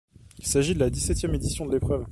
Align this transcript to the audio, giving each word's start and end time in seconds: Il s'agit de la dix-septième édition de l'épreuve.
Il 0.39 0.47
s'agit 0.47 0.73
de 0.73 0.79
la 0.79 0.89
dix-septième 0.89 1.35
édition 1.35 1.63
de 1.67 1.73
l'épreuve. 1.73 1.99